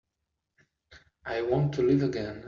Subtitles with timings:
[1.27, 2.39] I want to live again.